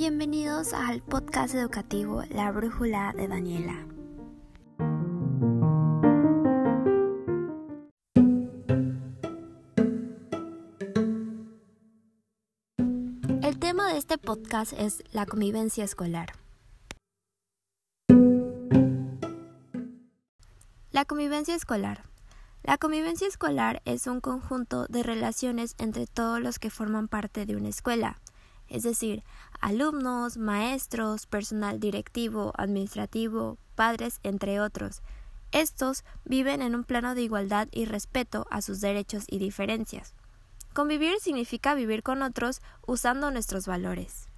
[0.00, 3.86] Bienvenidos al podcast educativo La Brújula de Daniela.
[13.42, 16.32] El tema de este podcast es la convivencia escolar.
[20.92, 22.06] La convivencia escolar.
[22.62, 27.54] La convivencia escolar es un conjunto de relaciones entre todos los que forman parte de
[27.54, 28.18] una escuela
[28.70, 29.22] es decir,
[29.60, 35.02] alumnos, maestros, personal directivo, administrativo, padres, entre otros.
[35.52, 40.14] Estos viven en un plano de igualdad y respeto a sus derechos y diferencias.
[40.72, 44.28] Convivir significa vivir con otros usando nuestros valores.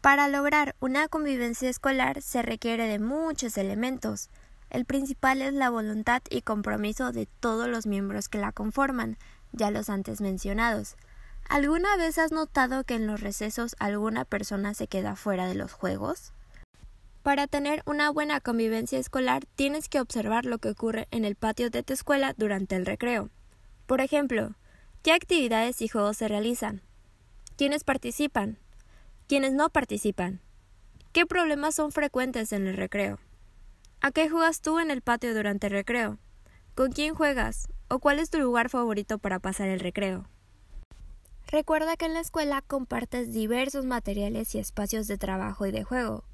[0.00, 4.28] Para lograr una convivencia escolar se requiere de muchos elementos.
[4.68, 9.16] El principal es la voluntad y compromiso de todos los miembros que la conforman,
[9.52, 10.96] ya los antes mencionados.
[11.48, 15.72] ¿Alguna vez has notado que en los recesos alguna persona se queda fuera de los
[15.72, 16.32] juegos?
[17.22, 21.70] Para tener una buena convivencia escolar tienes que observar lo que ocurre en el patio
[21.70, 23.30] de tu escuela durante el recreo.
[23.86, 24.54] Por ejemplo,
[25.02, 26.82] ¿qué actividades y juegos se realizan?
[27.56, 28.58] ¿Quiénes participan?
[29.28, 30.40] ¿Quiénes no participan?
[31.12, 33.20] ¿Qué problemas son frecuentes en el recreo?
[34.00, 36.18] ¿A qué juegas tú en el patio durante el recreo?
[36.74, 37.68] ¿Con quién juegas?
[37.88, 40.26] ¿O cuál es tu lugar favorito para pasar el recreo?
[41.48, 46.24] Recuerda que en la escuela compartes diversos materiales y espacios de trabajo y de juego.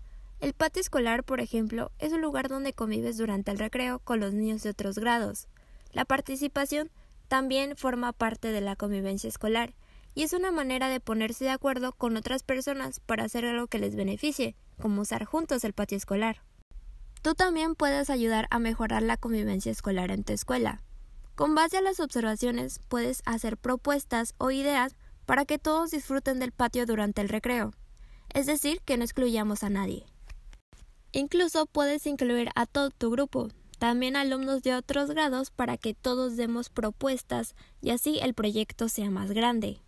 [0.41, 4.33] El patio escolar, por ejemplo, es un lugar donde convives durante el recreo con los
[4.33, 5.49] niños de otros grados.
[5.93, 6.91] La participación
[7.29, 9.75] también forma parte de la convivencia escolar
[10.15, 13.79] y es una manera de ponerse de acuerdo con otras personas para hacer algo que
[13.79, 16.43] les beneficie, como usar juntos el patio escolar.
[17.23, 20.83] Tú también puedes ayudar a mejorar la convivencia escolar en tu escuela.
[21.41, 26.53] Con base a las observaciones puedes hacer propuestas o ideas para que todos disfruten del
[26.53, 27.73] patio durante el recreo,
[28.35, 30.05] es decir, que no excluyamos a nadie.
[31.13, 36.37] Incluso puedes incluir a todo tu grupo, también alumnos de otros grados para que todos
[36.37, 39.81] demos propuestas y así el proyecto sea más grande.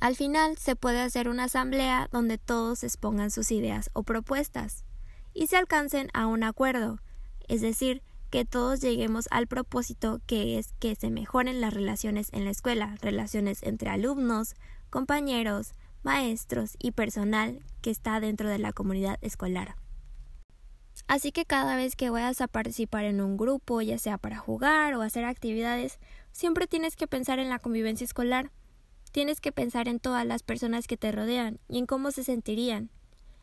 [0.00, 4.84] Al final se puede hacer una asamblea donde todos expongan sus ideas o propuestas
[5.32, 6.98] y se alcancen a un acuerdo,
[7.46, 12.44] es decir, que todos lleguemos al propósito que es que se mejoren las relaciones en
[12.44, 14.54] la escuela, relaciones entre alumnos,
[14.90, 15.72] compañeros,
[16.02, 19.76] maestros y personal que está dentro de la comunidad escolar.
[21.06, 24.94] Así que cada vez que vayas a participar en un grupo, ya sea para jugar
[24.94, 25.98] o hacer actividades,
[26.32, 28.50] siempre tienes que pensar en la convivencia escolar.
[29.12, 32.90] Tienes que pensar en todas las personas que te rodean y en cómo se sentirían.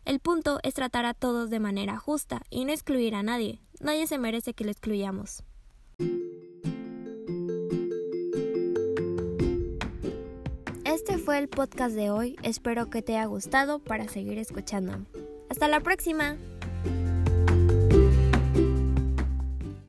[0.05, 3.59] El punto es tratar a todos de manera justa y no excluir a nadie.
[3.79, 5.43] Nadie se merece que lo excluyamos.
[10.85, 12.35] Este fue el podcast de hoy.
[12.43, 14.93] Espero que te haya gustado para seguir escuchando.
[15.49, 16.37] Hasta la próxima.